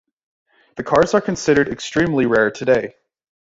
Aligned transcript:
The 0.77 0.83
cars 0.83 1.13
are 1.13 1.21
considered 1.21 1.69
extremely 1.69 2.25
rare 2.25 2.49
today. 2.49 2.95